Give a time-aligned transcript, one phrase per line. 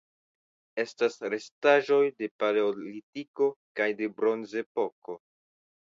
[0.83, 3.51] Estas restaĵoj de Paleolitiko
[3.81, 5.21] kaj de Bronzepoko.